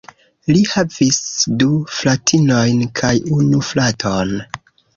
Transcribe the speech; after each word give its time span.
Li 0.53 0.61
havis 0.69 1.19
du 1.63 1.67
fratinojn 1.99 2.83
kaj 3.03 3.15
unu 3.39 3.63
fraton. 3.71 4.37